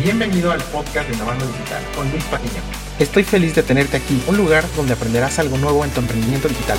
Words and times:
Bienvenido 0.00 0.52
al 0.52 0.62
podcast 0.62 1.08
de 1.08 1.14
Innovando 1.16 1.44
Digital 1.44 1.82
con 1.96 2.08
Luis 2.10 2.22
Patiño. 2.24 2.62
Estoy 3.00 3.24
feliz 3.24 3.56
de 3.56 3.64
tenerte 3.64 3.96
aquí, 3.96 4.22
un 4.28 4.36
lugar 4.36 4.64
donde 4.76 4.92
aprenderás 4.92 5.40
algo 5.40 5.58
nuevo 5.58 5.84
en 5.84 5.90
tu 5.90 5.98
emprendimiento 5.98 6.46
digital. 6.46 6.78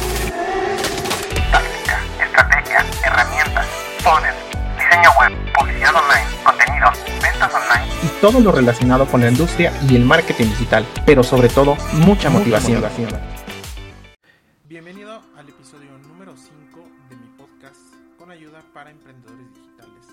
Táctica, 1.52 2.02
estrategia, 2.24 2.86
herramientas, 3.05 3.68
poner, 4.05 4.34
diseño 4.78 5.10
web, 5.20 5.54
publicidad 5.54 5.96
online, 5.96 6.26
contenidos, 6.46 6.97
ventas 7.21 7.54
online. 7.54 7.93
Y 8.04 8.21
todo 8.21 8.39
lo 8.39 8.54
relacionado 8.54 9.05
con 9.05 9.20
la 9.20 9.29
industria 9.29 9.73
y 9.89 9.97
el 9.97 10.05
marketing 10.05 10.45
digital, 10.45 10.86
pero 11.05 11.21
sobre 11.21 11.49
todo 11.49 11.75
mucha 11.91 12.29
motivación. 12.29 12.81
Bienvenido 14.65 15.21
al 15.38 15.49
episodio 15.49 15.91
número 16.07 16.36
5 16.38 16.88
de 17.09 17.15
mi 17.17 17.27
podcast 17.38 17.81
con 18.17 18.31
ayuda 18.31 18.61
para 18.73 18.91
emprendedores 18.91 19.54
digitales, 19.54 20.07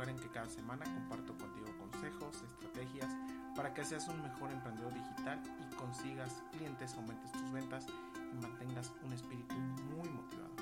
lugar 0.00 0.16
en 0.16 0.18
que 0.18 0.30
cada 0.30 0.48
semana 0.48 0.84
comparto 0.84 1.36
contigo 1.36 1.66
consejos, 1.76 2.42
estrategias 2.42 3.12
para 3.54 3.74
que 3.74 3.84
seas 3.84 4.08
un 4.08 4.22
mejor 4.22 4.50
emprendedor 4.50 4.94
digital 4.94 5.38
y 5.60 5.74
consigas 5.74 6.42
clientes, 6.52 6.94
aumentes 6.94 7.30
tus 7.32 7.52
ventas 7.52 7.86
y 8.32 8.40
mantengas 8.40 8.94
un 9.04 9.12
espíritu 9.12 9.54
muy 9.56 10.08
motivado. 10.08 10.54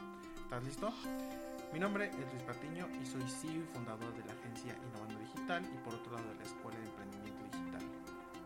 ¿Estás 0.42 0.64
listo? 0.64 0.92
Mi 1.72 1.78
nombre 1.78 2.06
es 2.06 2.32
Luis 2.32 2.42
Patiño 2.42 2.88
y 3.00 3.06
soy 3.06 3.22
CEO 3.28 3.62
y 3.62 3.66
fundador 3.72 4.12
de 4.16 4.24
la 4.24 4.32
agencia 4.32 4.74
Innovando 4.74 5.20
Digital 5.20 5.62
y 5.72 5.78
por 5.84 5.94
otro 5.94 6.16
lado 6.16 6.28
de 6.30 6.34
la 6.34 6.42
Escuela 6.42 6.76
de 6.80 6.86
Emprendimiento 6.86 7.44
Digital. 7.44 7.82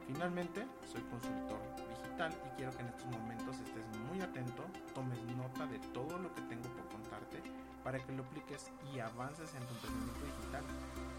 Finalmente, 0.07 0.67
soy 0.93 1.01
consultor 1.09 1.61
digital 1.89 2.37
y 2.45 2.57
quiero 2.57 2.73
que 2.73 2.83
en 2.83 2.89
estos 2.89 3.07
momentos 3.07 3.57
estés 3.65 3.87
muy 4.11 4.21
atento, 4.21 4.67
tomes 4.93 5.23
nota 5.41 5.65
de 5.65 5.79
todo 5.97 6.19
lo 6.19 6.35
que 6.35 6.43
tengo 6.43 6.69
por 6.69 6.85
contarte 6.89 7.02
para 7.85 7.99
que 7.99 8.13
lo 8.13 8.23
apliques 8.23 8.71
y 8.93 9.01
avances 9.01 9.55
en 9.55 9.67
tu 9.67 9.75
emprendimiento 9.75 10.21
digital, 10.25 10.65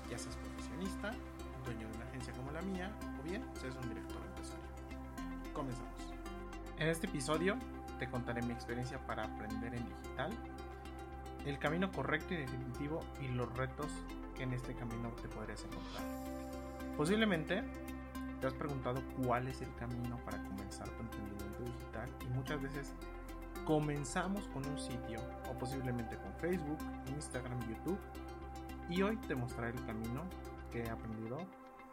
ya 0.09 0.17
seas 0.17 0.35
profesionista, 0.37 1.11
dueño 1.65 1.87
de 1.87 1.95
una 1.95 2.05
agencia 2.05 2.33
como 2.33 2.51
la 2.51 2.61
mía 2.61 2.91
o 3.19 3.23
bien 3.23 3.43
seas 3.59 3.75
un 3.75 3.89
director 3.89 4.21
empresario. 4.25 4.63
Comenzamos. 5.53 5.93
En 6.77 6.87
este 6.87 7.07
episodio 7.07 7.57
te 7.99 8.09
contaré 8.09 8.41
mi 8.41 8.53
experiencia 8.53 8.97
para 9.05 9.25
aprender 9.25 9.75
en 9.75 9.85
digital, 9.85 10.31
el 11.45 11.59
camino 11.59 11.91
correcto 11.91 12.33
y 12.33 12.37
definitivo 12.37 13.01
y 13.21 13.27
los 13.27 13.51
retos 13.55 13.87
que 14.35 14.43
en 14.43 14.53
este 14.53 14.73
camino 14.73 15.09
te 15.21 15.27
podrías 15.27 15.63
encontrar. 15.63 16.03
Posiblemente 16.97 17.63
te 18.39 18.47
has 18.47 18.53
preguntado 18.53 19.01
cuál 19.23 19.47
es 19.47 19.61
el 19.61 19.73
camino 19.75 20.17
para 20.25 20.37
comenzar 20.43 20.89
tu 20.89 21.01
emprendimiento 21.01 21.63
digital 21.63 22.09
y 22.21 22.25
muchas 22.33 22.61
veces 22.61 22.93
comenzamos 23.65 24.47
con 24.49 24.65
un 24.65 24.77
sitio 24.77 25.19
o 25.49 25.57
posiblemente 25.57 26.17
con 26.17 26.33
Facebook, 26.35 26.79
Instagram, 27.15 27.59
YouTube 27.67 27.99
y 28.89 29.01
hoy 29.01 29.17
te 29.17 29.35
mostraré 29.35 29.77
el 29.77 29.85
camino 29.85 30.23
que 30.71 30.83
he 30.83 30.89
aprendido 30.89 31.37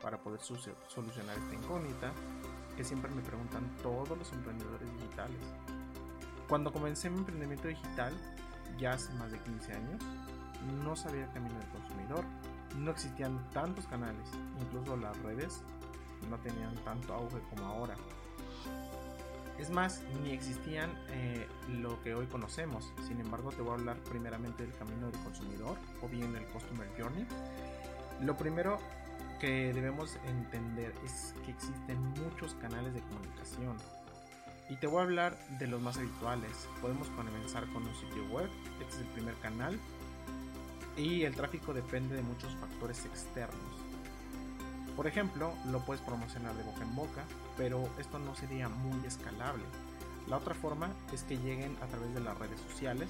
para 0.03 0.19
poder 0.19 0.41
solucionar 0.41 1.37
esta 1.37 1.55
incógnita 1.55 2.12
que 2.77 2.85
siempre 2.85 3.11
me 3.11 3.23
preguntan 3.23 3.69
todos 3.83 4.17
los 4.17 4.33
emprendedores 4.33 4.91
digitales. 4.95 5.41
Cuando 6.49 6.73
comencé 6.73 7.11
mi 7.11 7.19
emprendimiento 7.19 7.69
digital, 7.69 8.12
ya 8.79 8.93
hace 8.93 9.12
más 9.15 9.31
de 9.31 9.39
15 9.39 9.73
años, 9.73 10.03
no 10.83 10.97
sabía 10.97 11.25
el 11.25 11.33
camino 11.33 11.59
del 11.59 11.69
consumidor, 11.69 12.25
no 12.77 12.91
existían 12.91 13.49
tantos 13.51 13.87
canales, 13.87 14.29
incluso 14.61 14.97
las 14.97 15.17
redes 15.23 15.62
no 16.29 16.39
tenían 16.39 16.75
tanto 16.84 17.15
auge 17.15 17.41
como 17.51 17.67
ahora. 17.67 17.95
Es 19.61 19.69
más, 19.69 20.00
ni 20.22 20.30
existían 20.30 20.91
eh, 21.11 21.47
lo 21.69 22.03
que 22.03 22.14
hoy 22.14 22.25
conocemos. 22.27 22.91
Sin 23.06 23.20
embargo, 23.20 23.50
te 23.50 23.61
voy 23.61 23.72
a 23.72 23.75
hablar 23.75 23.98
primeramente 23.98 24.62
del 24.62 24.75
camino 24.75 25.11
del 25.11 25.20
consumidor 25.20 25.77
o 26.00 26.08
bien 26.08 26.34
el 26.34 26.47
Customer 26.47 26.89
Journey. 26.98 27.27
Lo 28.22 28.38
primero 28.38 28.78
que 29.38 29.75
debemos 29.75 30.16
entender 30.27 30.94
es 31.05 31.34
que 31.44 31.50
existen 31.50 32.03
muchos 32.25 32.55
canales 32.55 32.94
de 32.94 33.00
comunicación. 33.00 33.77
Y 34.70 34.77
te 34.77 34.86
voy 34.86 35.00
a 35.00 35.03
hablar 35.03 35.38
de 35.58 35.66
los 35.66 35.83
más 35.83 35.98
habituales. 35.98 36.66
Podemos 36.81 37.09
comenzar 37.10 37.70
con 37.75 37.87
un 37.87 37.94
sitio 37.97 38.25
web, 38.31 38.49
este 38.81 38.94
es 38.94 39.00
el 39.00 39.09
primer 39.09 39.34
canal. 39.41 39.78
Y 40.97 41.25
el 41.25 41.34
tráfico 41.34 41.75
depende 41.75 42.16
de 42.16 42.22
muchos 42.22 42.56
factores 42.56 43.04
externos. 43.04 43.90
Por 44.97 45.06
ejemplo, 45.06 45.53
lo 45.67 45.81
puedes 45.81 46.03
promocionar 46.03 46.55
de 46.55 46.62
boca 46.62 46.83
en 46.83 46.95
boca, 46.95 47.25
pero 47.56 47.89
esto 47.99 48.19
no 48.19 48.34
sería 48.34 48.69
muy 48.69 49.05
escalable. 49.06 49.65
La 50.28 50.37
otra 50.37 50.55
forma 50.55 50.91
es 51.12 51.23
que 51.25 51.39
lleguen 51.39 51.77
a 51.83 51.87
través 51.87 52.15
de 52.15 52.21
las 52.21 52.39
redes 52.39 52.61
sociales, 52.61 53.09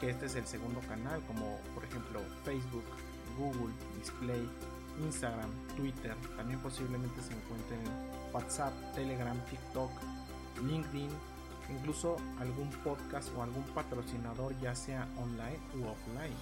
que 0.00 0.10
este 0.10 0.26
es 0.26 0.34
el 0.34 0.46
segundo 0.46 0.80
canal, 0.80 1.22
como 1.26 1.58
por 1.74 1.84
ejemplo 1.84 2.20
Facebook, 2.44 2.84
Google, 3.38 3.72
Display, 3.98 4.48
Instagram, 5.02 5.50
Twitter, 5.76 6.16
también 6.36 6.58
posiblemente 6.60 7.20
se 7.22 7.34
encuentren 7.34 7.80
WhatsApp, 8.32 8.72
Telegram, 8.94 9.38
TikTok, 9.50 9.90
LinkedIn, 10.64 11.10
incluso 11.70 12.16
algún 12.40 12.70
podcast 12.82 13.28
o 13.36 13.42
algún 13.42 13.64
patrocinador 13.74 14.58
ya 14.60 14.74
sea 14.74 15.06
online 15.16 15.58
u 15.74 15.86
offline. 15.86 16.36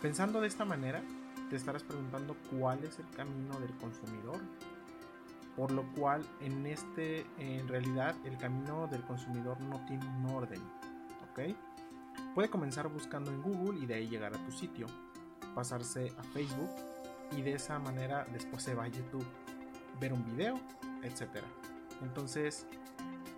Pensando 0.00 0.40
de 0.40 0.48
esta 0.48 0.64
manera, 0.64 1.02
te 1.48 1.56
estarás 1.56 1.82
preguntando 1.82 2.36
cuál 2.50 2.82
es 2.84 2.98
el 2.98 3.08
camino 3.10 3.58
del 3.60 3.74
consumidor. 3.76 4.40
Por 5.56 5.70
lo 5.70 5.90
cual 5.94 6.22
en 6.40 6.66
este 6.66 7.24
en 7.38 7.66
realidad 7.66 8.14
el 8.24 8.36
camino 8.36 8.86
del 8.88 9.02
consumidor 9.02 9.58
no 9.62 9.84
tiene 9.86 10.06
un 10.06 10.26
orden, 10.26 10.60
¿ok? 11.30 11.56
Puede 12.34 12.50
comenzar 12.50 12.88
buscando 12.88 13.30
en 13.30 13.40
Google 13.40 13.80
y 13.80 13.86
de 13.86 13.94
ahí 13.94 14.08
llegar 14.08 14.34
a 14.34 14.44
tu 14.44 14.52
sitio, 14.52 14.86
pasarse 15.54 16.12
a 16.18 16.22
Facebook 16.22 16.70
y 17.34 17.40
de 17.40 17.54
esa 17.54 17.78
manera 17.78 18.26
después 18.32 18.62
se 18.62 18.74
va 18.74 18.84
a 18.84 18.88
YouTube, 18.88 19.24
ver 19.98 20.12
un 20.12 20.22
video, 20.26 20.60
etc. 21.02 21.42
Entonces, 22.02 22.66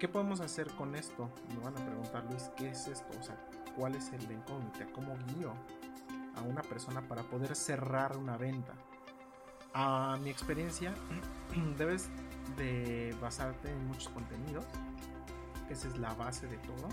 ¿qué 0.00 0.08
podemos 0.08 0.40
hacer 0.40 0.68
con 0.72 0.96
esto? 0.96 1.30
Me 1.54 1.62
van 1.62 1.76
a 1.80 1.86
preguntar, 1.86 2.24
Luis, 2.28 2.50
¿qué 2.56 2.70
es 2.70 2.88
esto? 2.88 3.16
O 3.16 3.22
sea, 3.22 3.36
¿cuál 3.76 3.94
es 3.94 4.12
el 4.12 4.22
incógnita? 4.22 4.86
¿Cómo 4.92 5.16
guío 5.28 5.52
a 6.38 6.42
una 6.42 6.62
persona 6.62 7.06
para 7.06 7.22
poder 7.22 7.54
cerrar 7.54 8.16
una 8.16 8.36
venta? 8.36 8.74
A 9.74 10.16
mi 10.22 10.30
experiencia, 10.30 10.94
debes 11.78 12.08
de 12.56 13.14
basarte 13.20 13.70
en 13.70 13.86
muchos 13.86 14.08
contenidos. 14.08 14.64
Esa 15.68 15.88
es 15.88 15.98
la 15.98 16.14
base 16.14 16.46
de 16.46 16.56
todo. 16.58 16.88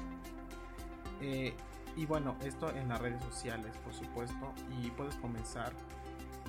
Eh, 1.22 1.53
y 1.95 2.05
bueno, 2.05 2.35
esto 2.44 2.69
en 2.72 2.89
las 2.89 3.00
redes 3.00 3.23
sociales, 3.23 3.75
por 3.78 3.94
supuesto. 3.94 4.53
Y 4.81 4.91
puedes 4.91 5.16
comenzar 5.16 5.72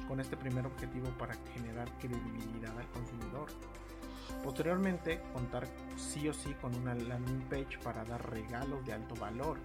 con 0.08 0.20
este 0.20 0.36
primer 0.36 0.66
objetivo 0.66 1.08
para 1.18 1.34
generar 1.54 1.88
credibilidad 1.98 2.76
al 2.78 2.88
consumidor. 2.90 3.48
Posteriormente, 4.42 5.22
contar 5.32 5.68
sí 5.96 6.28
o 6.28 6.34
sí 6.34 6.52
con 6.60 6.74
una 6.74 6.94
landing 6.94 7.42
page 7.48 7.78
para 7.82 8.04
dar 8.04 8.28
regalos 8.30 8.84
de 8.84 8.92
alto 8.92 9.14
valor 9.14 9.58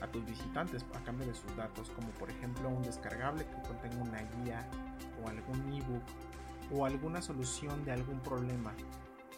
a 0.00 0.06
tus 0.06 0.24
visitantes 0.24 0.84
a 0.94 1.04
cambio 1.04 1.26
de 1.26 1.34
sus 1.34 1.54
datos, 1.56 1.90
como 1.90 2.08
por 2.12 2.30
ejemplo 2.30 2.68
un 2.68 2.82
descargable 2.82 3.44
que 3.46 3.68
contenga 3.68 4.02
una 4.02 4.22
guía 4.42 4.68
o 5.22 5.28
algún 5.28 5.72
ebook 5.72 6.02
o 6.72 6.84
alguna 6.84 7.22
solución 7.22 7.84
de 7.84 7.92
algún 7.92 8.20
problema 8.20 8.72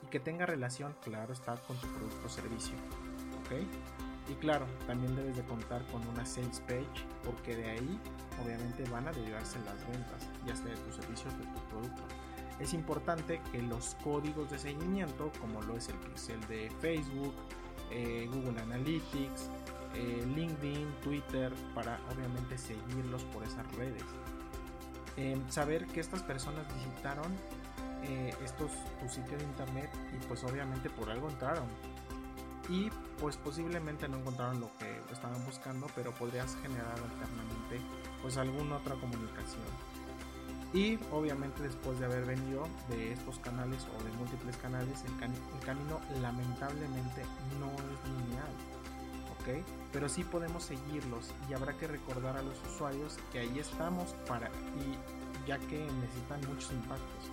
y 0.02 0.06
que 0.06 0.20
tenga 0.20 0.46
relación, 0.46 0.94
claro 1.02 1.32
está, 1.32 1.56
con 1.56 1.76
tu 1.78 1.86
producto 1.88 2.26
o 2.26 2.28
servicio. 2.28 2.74
¿Ok? 3.44 3.66
Y 4.30 4.34
claro, 4.34 4.66
también 4.86 5.16
debes 5.16 5.36
de 5.36 5.42
contar 5.42 5.84
con 5.86 6.06
una 6.06 6.24
sales 6.24 6.60
page 6.60 7.04
porque 7.24 7.56
de 7.56 7.70
ahí 7.70 8.00
obviamente 8.42 8.84
van 8.90 9.08
a 9.08 9.12
derivarse 9.12 9.58
las 9.64 9.84
ventas, 9.88 10.28
ya 10.46 10.54
sea 10.54 10.66
de 10.66 10.76
tu 10.76 10.92
servicio 10.92 11.30
o 11.30 11.38
de 11.38 11.46
tu 11.46 11.60
producto. 11.68 12.02
Es 12.60 12.74
importante 12.74 13.40
que 13.50 13.62
los 13.62 13.96
códigos 14.04 14.50
de 14.50 14.58
seguimiento, 14.58 15.32
como 15.40 15.62
lo 15.62 15.76
es 15.76 15.88
el 15.88 15.96
pixel 15.96 16.40
de 16.46 16.70
Facebook, 16.80 17.34
eh, 17.90 18.28
Google 18.30 18.60
Analytics, 18.60 19.50
eh, 19.94 20.24
LinkedIn, 20.34 20.88
Twitter, 21.02 21.52
para 21.74 21.98
obviamente 22.12 22.56
seguirlos 22.58 23.24
por 23.24 23.42
esas 23.44 23.70
redes. 23.76 24.04
Eh, 25.16 25.40
saber 25.48 25.86
que 25.86 26.00
estas 26.00 26.22
personas 26.22 26.66
visitaron 26.74 27.34
eh, 28.02 28.34
estos 28.42 28.70
tu 29.00 29.08
sitio 29.08 29.36
de 29.36 29.44
internet 29.44 29.90
y 30.14 30.26
pues 30.26 30.44
obviamente 30.44 30.88
por 30.90 31.10
algo 31.10 31.28
entraron. 31.28 31.66
Y 32.68 32.88
pues 33.18 33.36
posiblemente 33.36 34.08
no 34.08 34.18
encontraron 34.18 34.60
lo 34.60 34.70
que 34.78 35.12
estaban 35.12 35.44
buscando 35.44 35.88
pero 35.96 36.12
podrías 36.12 36.56
generar 36.62 36.94
alternamente 36.94 37.80
pues 38.22 38.36
alguna 38.36 38.76
otra 38.76 38.94
comunicación. 38.94 39.64
Y 40.72 40.98
obviamente 41.10 41.62
después 41.64 41.98
de 41.98 42.06
haber 42.06 42.24
venido 42.24 42.68
de 42.88 43.12
estos 43.12 43.40
canales 43.40 43.84
o 43.98 44.04
de 44.04 44.12
múltiples 44.12 44.56
canales 44.58 45.02
el, 45.04 45.66
camino 45.66 46.00
lamentablemente 46.22 47.22
no 47.58 47.66
es 47.72 48.08
lineal 48.08 48.19
pero 49.92 50.08
sí 50.08 50.24
podemos 50.24 50.64
seguirlos 50.64 51.32
y 51.48 51.54
habrá 51.54 51.76
que 51.76 51.86
recordar 51.86 52.36
a 52.36 52.42
los 52.42 52.56
usuarios 52.72 53.18
que 53.32 53.40
ahí 53.40 53.58
estamos 53.58 54.14
para 54.26 54.48
y 54.48 55.46
ya 55.48 55.58
que 55.58 55.78
necesitan 56.00 56.40
muchos 56.48 56.70
impactos 56.72 57.30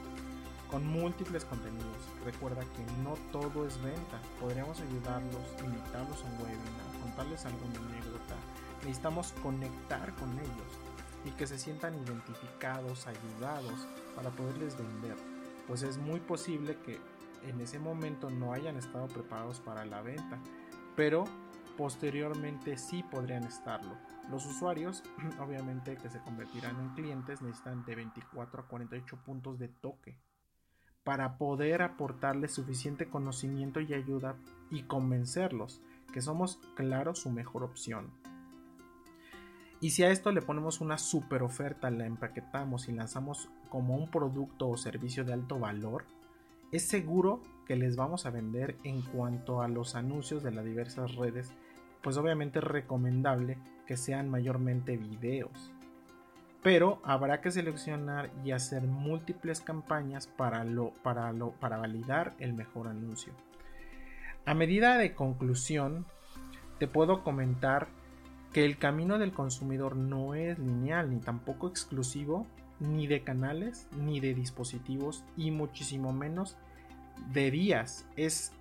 con 0.69 0.85
múltiples 0.85 1.45
contenidos. 1.45 1.97
Recuerda 2.25 2.61
que 2.61 2.83
no 3.03 3.15
todo 3.31 3.65
es 3.65 3.81
venta. 3.81 4.19
Podríamos 4.39 4.79
ayudarlos, 4.81 5.41
invitarlos 5.63 6.23
a 6.23 6.25
un 6.25 6.33
webinar, 6.41 7.01
contarles 7.01 7.45
alguna 7.45 7.79
anécdota. 7.79 8.35
Necesitamos 8.81 9.33
conectar 9.43 10.13
con 10.15 10.31
ellos. 10.33 10.73
y 11.25 11.31
que 11.31 11.47
se 11.47 11.59
sientan 11.59 11.93
identificados, 11.95 13.05
ayudados 13.05 13.85
para 14.15 14.29
poderles 14.29 14.77
vender. 14.77 15.15
Pues 15.67 15.81
es 15.81 15.97
muy 15.97 16.21
posible 16.21 16.77
que 16.85 17.01
en 17.43 17.59
ese 17.59 17.79
momento 17.79 18.29
no 18.29 18.53
hayan 18.53 18.77
estado 18.77 19.07
preparados 19.07 19.59
para 19.59 19.83
la 19.83 20.01
venta, 20.01 20.39
pero 20.95 21.25
posteriormente 21.77 22.77
sí 22.77 23.03
podrían 23.03 23.44
estarlo. 23.44 23.97
Los 24.29 24.45
usuarios, 24.45 25.03
obviamente 25.39 25.95
que 25.95 26.09
se 26.09 26.19
convertirán 26.19 26.79
en 26.79 26.89
clientes, 26.89 27.41
necesitan 27.41 27.85
de 27.85 27.95
24 27.95 28.62
a 28.62 28.68
48 28.68 29.18
puntos 29.24 29.59
de 29.59 29.69
toque 29.69 30.19
para 31.03 31.38
poder 31.38 31.83
aportarles 31.83 32.51
suficiente 32.51 33.09
conocimiento 33.09 33.79
y 33.79 33.94
ayuda 33.94 34.35
y 34.69 34.83
convencerlos 34.83 35.81
que 36.12 36.21
somos, 36.21 36.59
claro, 36.75 37.15
su 37.15 37.29
mejor 37.29 37.63
opción. 37.63 38.12
Y 39.79 39.91
si 39.91 40.03
a 40.03 40.09
esto 40.09 40.31
le 40.31 40.41
ponemos 40.41 40.81
una 40.81 40.97
super 40.97 41.44
oferta, 41.44 41.91
la 41.91 42.06
empaquetamos 42.06 42.89
y 42.89 42.91
lanzamos 42.91 43.50
como 43.69 43.95
un 43.95 44.09
producto 44.09 44.68
o 44.68 44.75
servicio 44.75 45.24
de 45.24 45.33
alto 45.33 45.59
valor, 45.59 46.06
es 46.71 46.83
seguro 46.83 47.41
que 47.65 47.75
les 47.75 47.95
vamos 47.95 48.25
a 48.25 48.31
vender 48.31 48.77
en 48.83 49.01
cuanto 49.01 49.62
a 49.62 49.68
los 49.68 49.95
anuncios 49.95 50.44
de 50.44 50.51
las 50.51 50.65
diversas 50.65 51.15
redes, 51.15 51.53
pues 52.01 52.17
obviamente 52.17 52.59
es 52.59 52.65
recomendable 52.65 53.57
que 53.85 53.97
sean 53.97 54.29
mayormente 54.29 54.97
videos 54.97 55.71
pero 56.67 56.99
habrá 57.03 57.39
que 57.39 57.49
seleccionar 57.49 58.29
y 58.44 58.51
hacer 58.51 58.83
múltiples 58.83 59.61
campañas 59.61 60.27
para, 60.27 60.65
lo, 60.65 60.91
para, 61.01 61.31
lo, 61.31 61.51
para 61.51 61.77
validar 61.77 62.33
el 62.39 62.51
mejor 62.53 62.89
anuncio. 62.89 63.31
A 64.45 64.53
medida 64.53 64.97
de 64.97 65.13
conclusión, 65.13 66.05
te 66.77 66.88
puedo 66.88 67.23
comentar 67.23 67.88
que 68.51 68.65
el 68.65 68.77
camino 68.77 69.17
del 69.17 69.31
consumidor 69.31 69.95
no 69.95 70.35
es 70.35 70.59
lineal 70.59 71.09
ni 71.09 71.21
tampoco 71.21 71.69
exclusivo 71.69 72.45
ni 72.81 73.07
de 73.07 73.23
canales 73.23 73.88
ni 73.97 74.19
de 74.19 74.33
dispositivos 74.33 75.23
y 75.38 75.51
muchísimo 75.51 76.11
menos 76.11 76.57
de 77.31 77.50
días. 77.50 78.05
Es 78.17 78.51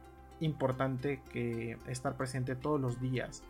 importante 0.41 1.21
que 1.33 1.79
estar 1.87 2.17
presente 2.17 2.57
todos 2.57 2.81
los 2.81 3.01
días, 3.01 3.43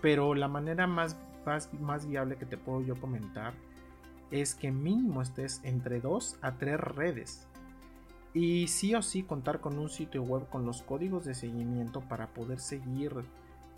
pero 0.00 0.34
la 0.34 0.48
manera 0.48 0.86
más, 0.86 1.16
más, 1.44 1.72
más 1.74 2.06
viable 2.06 2.36
que 2.36 2.46
te 2.46 2.56
puedo 2.56 2.82
yo 2.82 2.96
comentar 2.96 3.54
es 4.30 4.54
que 4.54 4.70
mínimo 4.70 5.22
estés 5.22 5.60
entre 5.64 6.00
2 6.00 6.38
a 6.42 6.52
3 6.52 6.78
redes. 6.78 7.46
Y 8.34 8.68
sí 8.68 8.94
o 8.94 9.02
sí 9.02 9.22
contar 9.22 9.60
con 9.60 9.78
un 9.78 9.88
sitio 9.88 10.22
web 10.22 10.48
con 10.48 10.66
los 10.66 10.82
códigos 10.82 11.24
de 11.24 11.34
seguimiento 11.34 12.02
para 12.02 12.28
poder 12.28 12.60
seguir 12.60 13.12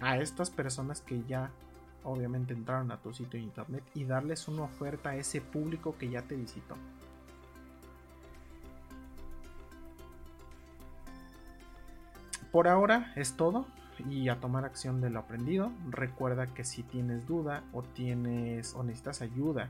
a 0.01 0.19
estas 0.19 0.51
personas 0.51 1.01
que 1.01 1.23
ya 1.25 1.51
obviamente 2.03 2.53
entraron 2.53 2.91
a 2.91 2.99
tu 2.99 3.13
sitio 3.13 3.39
de 3.39 3.45
internet 3.45 3.85
y 3.95 4.05
darles 4.05 4.49
una 4.49 4.63
oferta 4.63 5.11
a 5.11 5.17
ese 5.17 5.41
público 5.41 5.97
que 5.99 6.11
ya 6.11 6.23
te 6.23 6.35
visitó. 6.35 6.77
Por 12.53 12.69
ahora 12.69 13.13
es 13.17 13.37
todo 13.37 13.67
y 14.09 14.29
a 14.29 14.41
tomar 14.41 14.65
acción 14.65 15.01
de 15.01 15.11
lo 15.11 15.21
aprendido. 15.21 15.73
Recuerda 15.89 16.47
que 16.47 16.65
si 16.65 16.83
tienes 16.83 17.27
duda 17.27 17.63
o 17.73 17.83
tienes 17.83 18.75
o 18.75 18.83
necesitas 18.83 19.23
ayuda 19.23 19.69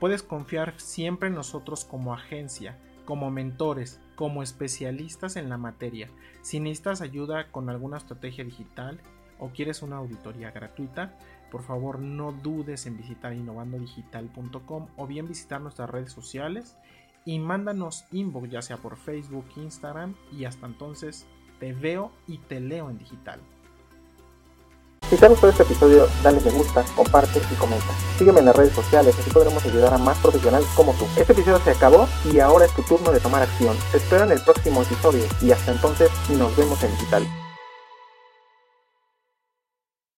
Puedes 0.00 0.22
confiar 0.22 0.80
siempre 0.80 1.28
en 1.28 1.34
nosotros 1.34 1.84
como 1.84 2.14
agencia, 2.14 2.78
como 3.04 3.30
mentores, 3.30 4.00
como 4.16 4.42
especialistas 4.42 5.36
en 5.36 5.50
la 5.50 5.58
materia. 5.58 6.08
Si 6.40 6.58
necesitas 6.58 7.02
ayuda 7.02 7.52
con 7.52 7.68
alguna 7.68 7.98
estrategia 7.98 8.42
digital 8.42 8.98
o 9.38 9.50
quieres 9.50 9.82
una 9.82 9.98
auditoría 9.98 10.52
gratuita, 10.52 11.18
por 11.50 11.62
favor 11.62 11.98
no 11.98 12.32
dudes 12.32 12.86
en 12.86 12.96
visitar 12.96 13.34
innovandodigital.com 13.34 14.86
o 14.96 15.06
bien 15.06 15.28
visitar 15.28 15.60
nuestras 15.60 15.90
redes 15.90 16.12
sociales 16.12 16.78
y 17.26 17.38
mándanos 17.38 18.06
inbox 18.10 18.48
ya 18.48 18.62
sea 18.62 18.78
por 18.78 18.96
Facebook, 18.96 19.44
Instagram 19.56 20.14
y 20.32 20.46
hasta 20.46 20.64
entonces 20.64 21.26
te 21.60 21.74
veo 21.74 22.10
y 22.26 22.38
te 22.38 22.58
leo 22.58 22.90
en 22.90 22.98
digital. 22.98 23.38
Si 25.08 25.16
te 25.16 25.26
ha 25.26 25.28
este 25.28 25.62
episodio, 25.62 26.06
dale 26.22 26.40
me 26.40 26.50
gusta, 26.52 26.84
comparte 26.94 27.40
y 27.50 27.54
comenta. 27.56 27.92
Sígueme 28.16 28.40
en 28.40 28.46
las 28.46 28.56
redes 28.56 28.72
sociales, 28.72 29.14
así 29.18 29.30
podremos 29.30 29.64
ayudar 29.64 29.92
a 29.92 29.98
más 29.98 30.16
profesionales 30.18 30.68
como 30.76 30.92
tú. 30.94 31.04
Este 31.16 31.32
episodio 31.32 31.58
se 31.58 31.70
acabó 31.70 32.08
y 32.32 32.38
ahora 32.38 32.66
es 32.66 32.74
tu 32.74 32.82
turno 32.82 33.10
de 33.10 33.20
tomar 33.20 33.42
acción. 33.42 33.76
Te 33.90 33.98
espero 33.98 34.24
en 34.24 34.32
el 34.32 34.40
próximo 34.42 34.82
episodio 34.82 35.24
y 35.42 35.50
hasta 35.50 35.72
entonces 35.72 36.10
nos 36.30 36.56
vemos 36.56 36.82
en 36.84 36.92
digital. 36.92 37.39